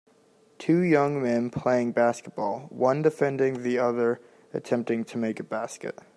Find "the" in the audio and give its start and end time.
3.61-3.77